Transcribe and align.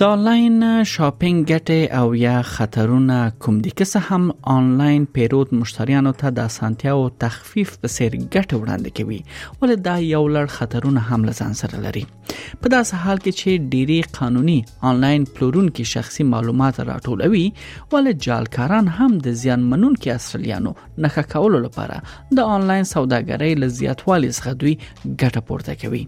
د 0.00 0.08
آنلاین 0.14 0.58
شاپینګ 0.90 1.38
ګټې 1.50 1.78
او 2.00 2.04
یا 2.24 2.34
خطرونه 2.50 3.14
کوم 3.44 3.56
دي 3.64 3.70
که 3.78 3.84
څه 3.92 3.98
هم 4.10 4.28
آنلاین 4.56 5.06
پیرود 5.16 5.54
مشتریانو 5.62 6.12
ته 6.20 6.30
د 6.36 6.50
اسانتیا 6.50 6.92
او 6.98 7.08
تخفیف 7.24 7.72
په 7.84 7.88
سر 7.94 8.14
ګټه 8.14 8.60
وړاندې 8.60 8.94
کوي 8.98 9.18
ولې 9.62 9.76
دا 9.86 9.94
یو 10.10 10.20
لړ 10.36 10.52
خطرونه 10.56 11.00
هم 11.08 11.24
لزان 11.30 11.56
سره 11.62 11.80
لري 11.86 12.02
په 12.10 12.74
داسې 12.74 13.02
حال 13.06 13.22
کې 13.24 13.38
چې 13.40 13.64
ډيري 13.72 13.98
قانوني 14.20 14.56
آنلاین 14.92 15.24
پلورونکو 15.40 15.88
شخصي 15.94 16.28
معلومات 16.34 16.78
راټولوي 16.90 17.42
ولې 17.56 18.24
جالکاران 18.28 18.92
هم 19.00 19.10
د 19.26 19.36
زیان 19.42 19.66
منونکو 19.72 20.14
اصليانو 20.16 20.74
نه 21.08 21.26
کولو 21.34 21.62
لپاره 21.66 22.38
د 22.40 22.54
آنلاین 22.60 22.88
سوداګرۍ 22.94 23.60
له 23.64 23.80
زیاتوالي 23.82 24.32
څخه 24.38 24.62
دوی 24.62 24.78
ګټه 24.86 25.44
پورته 25.50 25.76
کوي 25.84 26.04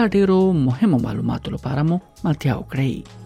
لا 0.00 0.06
ډیرو 0.16 0.40
مهمه 0.64 1.04
معلوماتو 1.08 1.56
لپاره 1.58 1.86
مو 1.92 2.00
ملتیا 2.24 2.58
وکړئ 2.64 3.22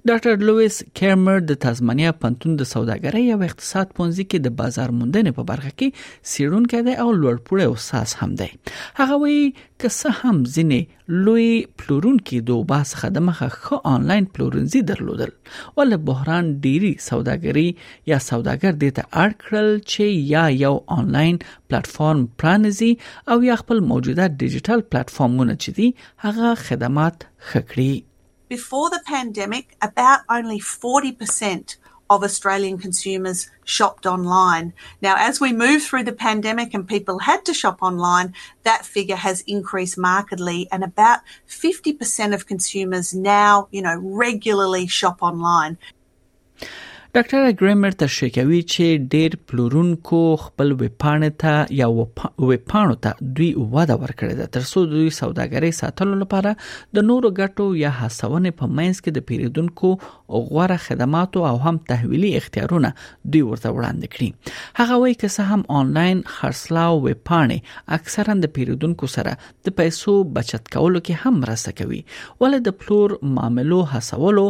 ډاکټر 0.09 0.35
لوئس 0.47 0.75
کیمر 0.99 1.37
د 1.51 1.57
تزمانیا 1.65 2.11
پنتون 2.23 2.51
د 2.57 2.61
سوداګرۍ 2.73 3.25
او 3.35 3.39
اقتصاد 3.47 3.87
پونځي 3.97 4.23
کې 4.29 4.37
د 4.45 4.53
بازار 4.59 4.93
موندنې 4.99 5.31
په 5.37 5.45
برخه 5.51 5.71
کې 5.75 6.33
سیرونکو 6.33 6.81
دی 6.89 6.93
او 7.05 7.07
لوړپوړی 7.21 7.65
اساس 7.75 8.09
هم 8.19 8.35
دی 8.43 8.49
هغه 8.99 9.15
وایي 9.23 9.41
که 9.81 9.89
څه 9.99 10.09
هم 10.19 10.35
ځینې 10.55 10.79
لوی 11.27 11.49
پلورونکو 11.81 12.39
دوه 12.51 12.67
باس 12.71 12.89
خدمخه 13.01 13.47
خو 13.63 13.79
آنلاین 13.95 14.29
پلورنځي 14.37 14.79
درلودل 14.93 15.31
ول 15.79 15.91
بحران 16.11 16.45
ډيري 16.65 16.93
سوداګري 17.09 17.67
یا 18.13 18.19
سوداګر 18.29 18.73
دته 18.85 19.03
اړکړل 19.25 19.67
چې 19.91 20.05
یا 20.35 20.43
یو 20.65 20.73
آنلاین 20.99 21.35
پلیټ 21.67 21.85
فارم 21.97 22.21
پرانځي 22.39 22.91
او 23.33 23.37
یا 23.51 23.55
خپل 23.65 23.77
موجوده 23.93 24.25
ډیجیټل 24.39 24.79
پلیټ 24.91 25.07
فارمونه 25.19 25.53
چې 25.63 25.69
دي 25.77 25.87
هغه 26.27 26.47
خدمات 26.65 27.17
خکړي 27.51 27.93
before 28.49 28.89
the 28.89 29.01
pandemic, 29.05 29.75
about 29.81 30.21
only 30.29 30.59
40% 30.59 31.77
of 32.07 32.23
Australian 32.23 32.77
consumers 32.77 33.49
shopped 33.63 34.05
online. 34.05 34.71
Now, 35.01 35.15
as 35.17 35.39
we 35.41 35.51
move 35.51 35.81
through 35.81 36.03
the 36.03 36.13
pandemic 36.13 36.75
and 36.75 36.87
people 36.87 37.17
had 37.17 37.43
to 37.45 37.53
shop 37.53 37.79
online, 37.81 38.35
that 38.63 38.85
figure 38.85 39.15
has 39.15 39.41
increased 39.47 39.97
markedly 39.97 40.67
and 40.71 40.83
about 40.83 41.21
50% 41.49 42.35
of 42.35 42.45
consumers 42.45 43.15
now, 43.15 43.67
you 43.71 43.81
know, 43.81 43.97
regularly 43.97 44.85
shop 44.85 45.23
online. 45.23 45.79
ډاکټر 47.15 47.43
ګریمر 47.59 47.93
تشریح 48.01 48.29
کوي 48.37 48.57
چې 48.71 49.03
ډېر 49.11 49.35
پلورونکو 49.49 50.17
خپل 50.39 50.71
وپاڼې 50.79 51.35
ته 51.43 51.53
یا 51.81 51.85
وپاڼو 52.47 52.95
ته 53.05 53.27
دوی 53.37 53.45
واده 53.75 53.95
ورکړي 54.01 54.33
د 54.39 54.49
ترسو 54.57 54.81
دوی 54.93 55.11
سوداګري 55.17 55.69
ساتلو 55.77 56.17
لپاره 56.23 56.51
د 56.99 57.05
نورو 57.09 57.31
ګټو 57.37 57.67
یا 57.81 57.91
حسونې 57.99 58.57
په 58.61 58.69
منځ 58.71 59.03
کې 59.03 59.19
د 59.19 59.25
پیریدونکو 59.29 59.91
غوړه 59.99 60.79
خدمات 60.87 61.39
او 61.51 61.53
هم 61.67 61.73
تحویلي 61.93 62.33
اختیارونه 62.41 62.91
دوی 62.97 63.43
ورته 63.45 63.71
وړاندې 63.75 64.11
کړي 64.17 64.75
هغه 64.81 64.99
وایي 65.03 65.17
چې 65.19 65.33
څه 65.35 65.53
هم 65.53 65.81
آنلاین 65.83 66.21
خرڅلاو 66.33 66.99
وپاڼې 66.99 67.95
اکثرا 67.99 68.37
د 68.43 68.53
پیریدونکو 68.59 69.11
سره 69.15 69.37
د 69.69 69.77
پیسو 69.79 70.17
بچت 70.41 70.69
کولو 70.77 71.05
کې 71.05 71.23
هم 71.31 71.41
مرسته 71.47 71.75
کوي 71.79 72.03
ولې 72.11 72.67
د 72.67 72.77
پلور 72.83 73.17
معاملو 73.39 73.81
حسولو 73.95 74.45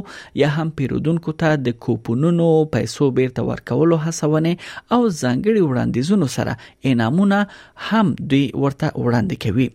یا 0.45 0.51
هم 0.59 0.69
پیریدونکو 0.83 1.39
ته 1.45 1.63
د 1.69 1.79
کوپونونو 1.89 2.51
پیسو 2.73 3.07
بیرته 3.17 3.43
ورکولو 3.47 3.97
هڅونه 4.05 4.51
او 4.95 4.99
ځانګړي 5.21 5.61
وړاندیزونو 5.65 6.27
سره 6.37 6.55
انعامونه 6.91 7.39
هم 7.87 8.15
دوی 8.33 8.45
ورته 8.63 8.87
وړاندې 9.05 9.37
کوي 9.47 9.67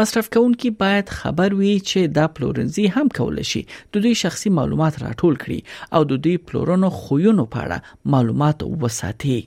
مصرف 0.00 0.30
کوونکي 0.36 0.70
باید 0.82 1.12
خبر 1.20 1.56
وي 1.60 1.74
چې 1.90 2.12
دا 2.20 2.26
پلورنځي 2.38 2.84
هم 2.98 3.12
کول 3.18 3.42
شي 3.54 3.62
د 3.70 4.02
دوی 4.06 4.14
شخصي 4.24 4.54
معلومات 4.60 5.02
راټول 5.06 5.34
کړي 5.44 5.60
او 5.98 6.08
د 6.14 6.22
دوی 6.28 6.36
پلورونو 6.50 6.94
خویونو 7.00 7.48
په 7.56 7.68
اړه 7.68 8.16
معلومات 8.16 8.66
وساتي 8.84 9.38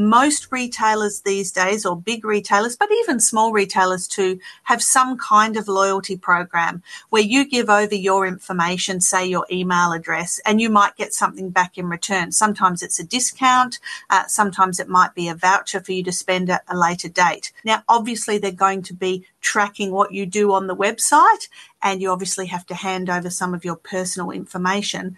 most 0.00 0.48
retailers 0.50 1.20
these 1.20 1.52
days, 1.52 1.84
or 1.86 1.96
big 2.00 2.24
retailers, 2.24 2.76
but 2.76 2.90
even 3.02 3.20
small 3.20 3.52
retailers 3.52 4.08
too, 4.08 4.40
have 4.64 4.82
some 4.82 5.16
kind 5.18 5.56
of 5.56 5.68
loyalty 5.68 6.16
program 6.16 6.82
where 7.10 7.22
you 7.22 7.46
give 7.46 7.68
over 7.68 7.94
your 7.94 8.26
information, 8.26 9.00
say 9.00 9.24
your 9.26 9.46
email 9.50 9.92
address, 9.92 10.40
and 10.46 10.60
you 10.60 10.70
might 10.70 10.96
get 10.96 11.12
something 11.12 11.50
back 11.50 11.76
in 11.78 11.86
return. 11.86 12.32
Sometimes 12.32 12.82
it's 12.82 12.98
a 12.98 13.04
discount, 13.04 13.78
uh, 14.08 14.26
sometimes 14.26 14.80
it 14.80 14.88
might 14.88 15.14
be 15.14 15.28
a 15.28 15.34
voucher 15.34 15.80
for 15.80 15.92
you 15.92 16.02
to 16.04 16.12
spend 16.12 16.50
at 16.50 16.62
a 16.68 16.76
later 16.76 17.08
date. 17.08 17.52
Now, 17.64 17.82
obviously, 17.88 18.38
they're 18.38 18.50
going 18.52 18.82
to 18.82 18.94
be 18.94 19.24
tracking 19.40 19.92
what 19.92 20.12
you 20.12 20.26
do 20.26 20.52
on 20.52 20.66
the 20.66 20.76
website, 20.76 21.48
and 21.82 22.00
you 22.00 22.10
obviously 22.10 22.46
have 22.46 22.66
to 22.66 22.74
hand 22.74 23.10
over 23.10 23.30
some 23.30 23.54
of 23.54 23.64
your 23.64 23.76
personal 23.76 24.30
information. 24.30 25.16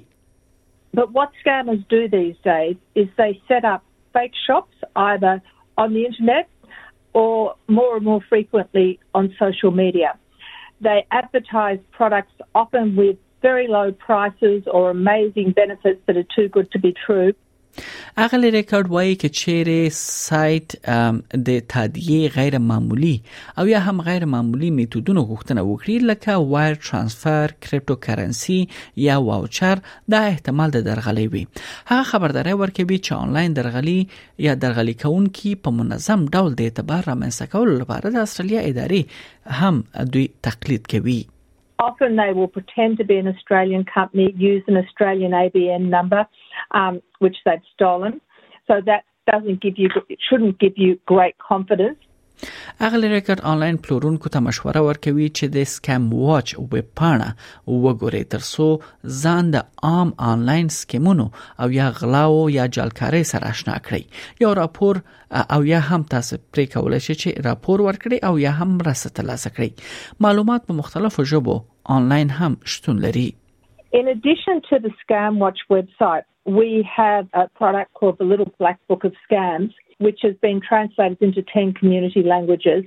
But 0.98 1.10
what 1.16 1.34
scammers 1.44 1.80
do 1.92 1.98
these 2.12 2.36
days 2.48 2.76
is 3.02 3.08
they 3.22 3.32
set 3.52 3.66
up 3.72 3.82
fake 4.18 4.38
shops 4.42 4.86
either 5.06 5.32
on 5.84 5.90
the 5.96 6.04
internet 6.10 6.46
or 7.16 7.56
more 7.70 7.96
and 7.96 8.04
more 8.06 8.20
frequently 8.30 9.00
on 9.16 9.34
social 9.40 9.72
media. 9.72 10.16
They 10.82 11.08
advertise 11.12 11.80
products 11.92 12.34
often 12.54 12.98
with 12.98 13.18
very 13.42 13.68
low 13.68 13.94
prices 13.94 14.64
or 14.68 14.90
amazing 14.90 15.52
benefits 15.54 16.02
that 16.08 16.18
are 16.18 16.26
too 16.36 16.50
good 16.50 16.70
to 16.74 16.80
be 16.80 16.94
true. 17.06 17.32
اغلی 18.24 18.50
ریکارد 18.56 18.90
وایي 18.94 19.16
چې 19.22 19.38
چیرې 19.38 19.96
سایت 20.02 20.76
د 21.50 21.58
تادیه 21.74 22.30
غیر 22.36 22.58
معمولی 22.68 23.12
او 23.62 23.66
یا 23.70 23.82
هم 23.88 24.00
غیر 24.10 24.26
معمولی 24.34 24.70
میتودونو 24.78 25.24
غوښتنه 25.32 25.66
وکړي 25.70 25.96
لکه 26.10 26.46
وایر 26.54 26.80
ترانسفر، 26.86 27.56
کریپټو 27.66 27.98
کرنسی 28.08 28.58
یا 29.08 29.18
واوچر 29.30 29.84
دا 30.16 30.22
احتمال 30.30 30.76
د 30.78 30.86
درغلي 30.90 31.28
وي. 31.36 31.44
هغه 31.92 32.08
خبرداري 32.14 32.56
ورکوي 32.62 33.00
چې 33.04 33.20
آنلاین 33.24 33.58
درغلي 33.62 34.00
یا 34.50 34.54
درغلي 34.66 34.96
کوونکي 35.06 35.56
په 35.68 35.78
منظم 35.84 36.26
ډول 36.36 36.58
د 36.60 36.68
اعتبار 36.70 37.08
رامنځته 37.12 37.54
کولو 37.56 37.78
لپاره 37.86 38.16
د 38.18 38.26
استرالیا 38.28 38.66
ادارې 38.74 39.64
هم 39.64 40.10
دوی 40.14 40.26
تقلید 40.50 40.92
کوي. 40.96 41.22
Often 41.80 42.16
they 42.16 42.32
will 42.34 42.48
pretend 42.48 42.98
to 43.00 43.04
be 43.04 43.18
an 43.18 43.28
Australian 43.28 43.84
company, 43.84 44.34
use 44.38 44.64
an 44.68 44.78
Australian 44.78 45.32
ABN 45.32 45.90
number, 45.90 46.26
um, 46.72 47.02
which 47.20 47.36
they've 47.46 47.60
stolen. 47.74 48.22
So 48.68 48.82
that 48.86 49.04
doesn't 49.32 49.62
give 49.62 49.78
you, 49.78 49.90
it 50.10 50.20
shouldn't 50.30 50.60
give 50.60 50.74
you 50.78 50.98
great 51.06 51.38
confidence 51.38 51.98
اغلی 52.80 53.08
ریکارډ 53.10 53.42
آنلاین 53.52 53.78
پلورونکو 53.88 54.32
ته 54.36 54.40
مشوره 54.46 54.82
ورکوي 54.86 55.28
چې 55.40 55.52
د 55.56 55.68
سکم 55.74 56.08
واچ 56.22 56.54
ویب 56.74 56.90
پاڼه 57.02 57.30
وګوري 57.86 58.22
ترڅو 58.34 58.68
ځان 59.22 59.52
د 59.56 59.92
عام 59.92 60.12
آنلاین 60.32 60.72
سکمونو 60.78 61.28
او 61.66 61.70
یا 61.78 61.88
غلاو 62.02 62.42
یا 62.56 62.66
جالکاري 62.80 63.24
سره 63.32 63.54
آشنا 63.56 63.78
کړئ 63.88 64.44
یو 64.46 64.54
راپور 64.62 65.02
او 65.46 65.60
یا 65.70 65.82
هم 65.94 66.02
تاسو 66.16 66.40
پرې 66.42 66.76
کولای 66.78 67.06
شئ 67.08 67.16
چې 67.22 67.48
راپور 67.50 67.86
ورکړئ 67.88 68.30
او 68.32 68.34
یا 68.46 68.54
هم 68.60 68.70
مرسته 68.82 69.16
ترلاسه 69.22 69.54
کړئ 69.60 70.22
معلومات 70.28 70.68
په 70.70 70.80
مختلفو 70.84 71.28
ژبو 71.34 71.58
آنلاین 72.00 72.36
هم 72.42 72.60
شتون 72.76 73.04
لري 73.08 73.28
In 73.98 74.08
addition 74.12 74.58
to 74.68 74.78
the 74.86 74.90
Scam 75.02 75.38
Watch 75.42 75.60
website, 75.74 76.26
we 76.56 76.72
have 76.94 77.28
a 77.42 77.44
product 77.60 77.94
called 78.00 78.18
the 78.22 78.26
Little 78.32 78.50
Black 78.64 78.78
Book 78.90 79.06
of 79.10 79.14
Scams 79.28 79.72
which 80.00 80.20
has 80.24 80.34
been 80.42 80.60
translated 80.62 81.18
into 81.22 81.42
10 81.42 81.74
community 81.74 82.24
languages. 82.34 82.84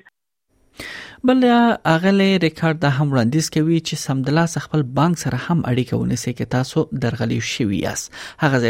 بل 1.25 1.45
اغلی 1.45 2.27
ریکارډ 2.43 2.77
د 2.83 2.91
هم 2.97 3.07
وړاندیز 3.13 3.47
کوي 3.55 3.79
چې 3.89 4.03
سمدلاس 4.03 4.53
خپل 4.67 4.83
بانک 4.99 5.19
سره 5.23 5.41
هم 5.47 5.63
اړیکه 5.71 5.97
ونیسي 6.03 6.33
کې 6.33 6.53
تاسو 6.53 6.85
درغلی 7.05 7.39
شوی 7.53 7.79
یاست 7.87 8.21
هغه 8.45 8.61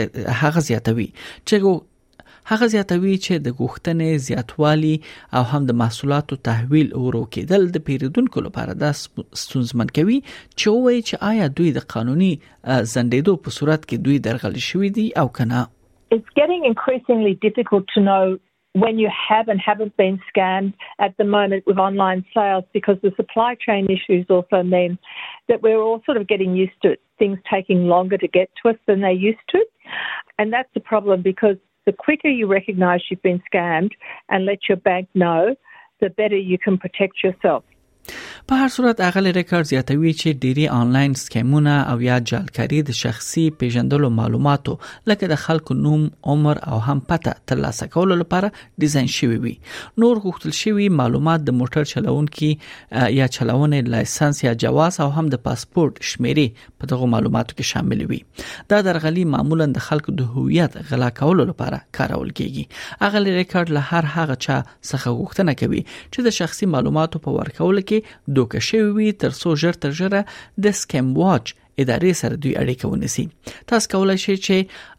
هغه 0.42 0.62
زیاتوي 0.70 1.06
چې 1.18 1.76
هغه 2.52 2.68
زیاتوي 2.76 3.14
چې 3.24 3.44
د 3.48 3.56
غوښتنې 3.60 4.24
زیاتوالي 4.30 4.94
او 5.40 5.46
هم 5.54 5.62
د 5.70 5.76
محصولاتو 5.84 6.40
تحویل 6.52 6.96
اورو 7.02 7.22
کېدل 7.34 7.68
د 7.78 7.84
پیریدونکو 7.90 8.46
لپاره 8.50 8.78
د 8.84 8.96
ستونزمن 9.44 9.94
کوي 10.00 10.18
چې 10.28 10.84
وایي 10.88 11.08
چې 11.08 11.24
آیا 11.32 11.52
دوی 11.60 11.74
د 11.80 11.86
قانوني 11.96 12.32
زندېدو 12.42 13.40
په 13.44 13.58
صورت 13.62 13.88
کې 13.90 14.06
دوی 14.08 14.18
درغلي 14.28 14.66
شوي 14.72 14.92
دي 15.00 15.06
او 15.24 15.28
کنه 15.40 15.66
it's 16.10 16.26
getting 16.34 16.64
increasingly 16.64 17.34
difficult 17.34 17.84
to 17.94 18.00
know 18.00 18.38
when 18.74 18.98
you 18.98 19.10
have 19.28 19.48
and 19.48 19.60
haven't 19.60 19.96
been 19.96 20.20
scammed 20.34 20.74
at 20.98 21.16
the 21.16 21.24
moment 21.24 21.64
with 21.66 21.78
online 21.78 22.24
sales 22.34 22.64
because 22.72 22.96
the 23.02 23.10
supply 23.16 23.56
chain 23.56 23.86
issues 23.90 24.26
also 24.30 24.62
mean 24.62 24.98
that 25.48 25.62
we're 25.62 25.80
all 25.80 26.02
sort 26.04 26.16
of 26.16 26.28
getting 26.28 26.54
used 26.54 26.72
to 26.82 26.92
it, 26.92 27.00
things 27.18 27.38
taking 27.52 27.86
longer 27.88 28.16
to 28.16 28.28
get 28.28 28.50
to 28.62 28.70
us 28.70 28.76
than 28.86 29.00
they 29.00 29.12
used 29.12 29.38
to. 29.48 29.58
And 30.38 30.52
that's 30.52 30.68
a 30.76 30.80
problem 30.80 31.22
because 31.22 31.56
the 31.86 31.92
quicker 31.92 32.28
you 32.28 32.46
recognise 32.46 33.00
you've 33.10 33.22
been 33.22 33.42
scammed 33.52 33.92
and 34.28 34.44
let 34.46 34.60
your 34.68 34.76
bank 34.76 35.08
know, 35.14 35.56
the 36.00 36.10
better 36.10 36.36
you 36.36 36.58
can 36.58 36.78
protect 36.78 37.24
yourself. 37.24 37.64
په 38.48 38.54
هر 38.56 38.68
صورت 38.74 39.00
اغل 39.06 39.26
ریکارد 39.36 39.66
زیاتوي 39.70 40.12
چې 40.12 40.38
ډيري 40.44 40.66
انلاین 40.76 41.14
سکیمونه 41.22 41.72
او 41.92 41.96
یا 42.04 42.16
جعلکاری 42.30 42.80
د 42.90 42.96
شخصي 43.00 43.42
پیژندلو 43.62 44.08
معلوماتو 44.18 44.74
لکه 44.84 45.30
د 45.32 45.40
خلکو 45.44 45.74
نوم 45.80 46.06
عمر 46.34 46.60
او 46.74 46.78
هم 46.86 46.96
پته 47.10 47.34
ترلاسه 47.52 47.88
کولو 47.96 48.16
لپاره 48.20 48.82
ډیزاین 48.84 49.10
شوی 49.16 49.38
وي 49.44 49.52
نور 50.04 50.20
غوښتل 50.28 50.56
شوی 50.60 50.88
معلومات 51.02 51.44
د 51.50 51.58
موټر 51.60 51.90
چلونکي 51.92 52.50
یا 52.52 53.26
چلونې 53.34 53.92
لایسنس 53.96 54.42
یا 54.44 54.54
جواز 54.64 55.00
او 55.06 55.10
هم 55.18 55.26
د 55.36 55.42
پاسپورت 55.50 56.00
شمیرې 56.12 56.72
په 56.82 56.90
دغه 56.94 57.10
معلوماتو 57.16 57.58
کې 57.60 57.72
شامل 57.74 58.04
وي 58.14 58.20
دا 58.74 58.80
درغلي 58.90 59.26
معمولا 59.36 59.68
د 59.76 59.86
خلکو 59.90 60.16
د 60.22 60.32
هویت 60.38 60.80
غلا 60.92 61.10
کولو 61.22 61.48
لپاره 61.52 61.82
کارول 62.00 62.32
کیږي 62.40 63.04
اغل 63.10 63.30
ریکارد 63.42 63.74
له 63.80 63.86
هر 63.92 64.10
هغه 64.16 64.40
چا 64.48 64.58
څخه 64.72 65.14
غوښتنه 65.20 65.58
کوي 65.64 65.84
چې 65.90 66.28
د 66.30 66.36
شخصي 66.40 66.72
معلوماتو 66.76 67.24
په 67.28 67.38
ورکول 67.40 67.82
کې 67.86 67.97
کې 68.00 68.34
دوکه 68.36 68.60
شوی 68.68 68.90
وي 68.96 69.08
تر 69.22 69.30
څو 69.40 69.50
ژر 69.62 69.74
تر 69.82 69.90
ژره 69.98 70.20
د 70.64 70.78
سکم 70.80 71.06
واچ 71.20 71.46
ادارې 71.82 72.12
سره 72.20 72.34
دوی 72.42 72.54
اړیکه 72.62 72.84
ونیسي 72.92 73.24
تاسو 73.68 73.84
کولای 73.94 74.18
شئ 74.24 74.36
چې 74.46 74.56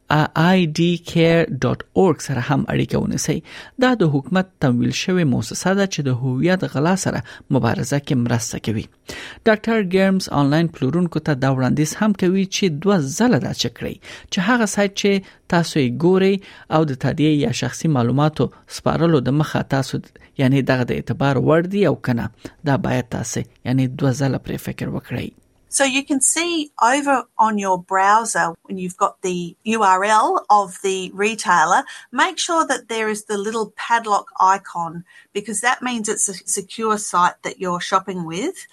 idcare.org 0.09 2.17
سره 2.21 2.41
هم 2.41 2.63
اړیکه 2.71 2.97
ونیسئ 3.03 3.35
دا 3.83 3.89
د 4.01 4.03
حکومت 4.13 4.47
تمویل 4.65 4.93
شوی 5.01 5.23
موسسه 5.33 5.71
ده 5.79 5.85
چې 5.95 5.99
د 6.07 6.15
هویت 6.23 6.61
غلا 6.75 6.93
سره 7.03 7.19
مبارزه 7.57 7.99
کې 8.05 8.21
مرسته 8.23 8.57
کوي 8.67 8.85
ډاکټر 8.89 9.89
ګرمز 9.97 10.29
آنلاین 10.43 10.71
پلورونکو 10.77 11.23
ته 11.27 11.33
دا 11.43 11.49
وړاندیز 11.57 11.91
هم 12.01 12.11
کوي 12.23 12.45
چې 12.47 12.65
دوه 12.85 12.97
ځله 13.17 13.37
دا 13.47 13.53
چکري 13.63 13.95
چې 14.05 14.47
هغه 14.49 14.65
سایت 14.75 14.93
چې 15.01 15.11
تاسو 15.57 15.75
یې 15.79 15.89
ګوري 16.05 16.33
او 16.77 16.81
د 16.93 17.01
تادیه 17.05 17.33
یا 17.45 17.51
شخصي 17.63 17.87
معلوماتو 17.99 18.49
سپارلو 18.79 19.19
د 19.29 19.37
مخه 19.43 19.63
تاسو 19.75 20.01
یعنی 20.43 20.65
دغه 20.71 20.87
د 20.93 20.99
اعتبار 21.01 21.41
وړ 21.49 21.61
دی 21.75 21.83
او 21.91 21.95
کنه 22.09 22.25
دا 22.71 22.79
باید 22.89 23.11
تاسو 23.17 23.45
یعنی 23.45 23.87
دوه 23.93 24.15
ځله 24.21 24.45
پرې 24.47 24.65
فکر 24.69 24.95
وکړئ 24.95 25.29
So 25.71 25.83
you 25.83 26.03
can 26.03 26.19
see 26.19 26.71
over 26.81 27.25
on 27.37 27.59
your 27.59 27.81
browser 27.81 28.53
when 28.63 28.79
you've 28.79 28.97
got 28.97 29.21
the 29.21 29.55
URL 29.67 30.43
of 30.49 30.77
the 30.83 31.11
retailer, 31.13 31.83
make 32.11 32.39
sure 32.39 32.65
that 32.65 32.89
there 32.89 33.07
is 33.07 33.25
the 33.25 33.37
little 33.37 33.69
padlock 33.77 34.29
icon 34.39 35.05
because 35.31 35.61
that 35.61 35.83
means 35.83 36.09
it's 36.09 36.27
a 36.27 36.33
secure 36.33 36.97
site 36.97 37.41
that 37.43 37.59
you're 37.59 37.79
shopping 37.79 38.25
with. 38.25 38.65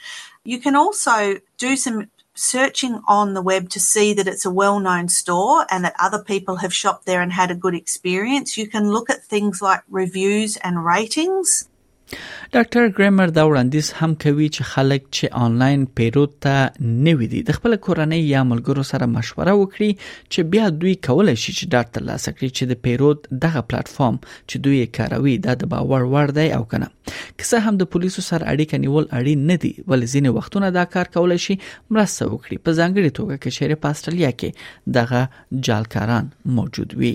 You 0.45 0.59
can 0.59 0.75
also 0.75 1.37
do 1.59 1.77
some 1.77 2.09
searching 2.35 3.03
on 3.07 3.35
the 3.35 3.43
web 3.43 3.69
to 3.71 3.81
see 3.81 4.15
that 4.15 4.27
it's 4.29 4.45
a 4.47 4.51
well 4.51 4.81
known 4.81 5.09
store 5.09 5.67
and 5.71 5.85
that 5.85 5.95
other 5.99 6.23
people 6.25 6.57
have 6.57 6.73
shopped 6.73 7.05
there 7.05 7.21
and 7.21 7.33
had 7.33 7.51
a 7.51 7.55
good 7.55 7.75
experience. 7.75 8.57
You 8.57 8.69
can 8.69 8.91
look 8.91 9.11
at 9.11 9.23
things 9.23 9.61
like 9.61 9.83
reviews 9.91 10.57
and 10.59 10.83
ratings. 10.85 11.69
ډاکټر 12.55 12.83
ګریمر 12.97 13.29
دا 13.37 13.45
وړاندیز 13.49 13.89
هم 14.01 14.13
کوي 14.25 14.47
چې 14.57 14.67
خلک 14.73 15.07
چې 15.19 15.31
آنلاین 15.47 15.87
پیرود 16.01 16.35
ته 16.45 16.93
نوي 17.09 17.27
دي 17.33 17.41
د 17.49 17.57
خپل 17.59 17.77
کورنۍ 17.87 18.21
یا 18.35 18.43
ملګرو 18.51 18.85
سره 18.91 19.09
مشوره 19.15 19.55
وکړي 19.63 19.89
چې 20.33 20.53
بیا 20.53 20.69
دوی 20.85 20.95
کولای 21.09 21.35
شي 21.45 21.55
چې 21.59 21.73
ډاټا 21.75 21.95
ترلاسه 21.99 22.35
کړي 22.37 22.59
چې 22.59 22.73
د 22.73 22.81
پیرود 22.87 23.27
دغه 23.47 23.65
پلیټ 23.73 23.97
فارم 23.97 24.21
چې 24.29 24.67
دوی 24.69 24.79
یې 24.83 24.97
کاروي 25.01 25.35
دا 25.49 25.59
د 25.65 25.73
باور 25.75 26.07
وړ 26.13 26.35
دی 26.39 26.47
او 26.61 26.63
کنه 26.77 26.91
کله 27.17 27.63
هم 27.67 27.83
د 27.83 27.91
پولیسو 27.97 28.27
سره 28.29 28.51
اړیکه 28.55 28.83
نیول 28.87 29.11
اړین 29.21 29.47
نه 29.53 29.61
دي 29.67 29.73
ولې 29.77 30.11
ځینې 30.15 30.39
وختونه 30.41 30.75
دا 30.81 30.87
کار 30.97 31.13
کولای 31.19 31.43
شي 31.49 31.59
مرسته 31.63 32.31
وکړي 32.33 32.57
په 32.57 32.79
ځانګړي 32.79 33.21
توګه 33.21 33.45
کې 33.45 33.61
شهر 33.61 33.77
پاسترالیا 33.89 34.33
کې 34.41 34.99
دغه 35.03 35.65
جالکاران 35.71 36.35
موجود 36.61 37.01
وي 37.05 37.15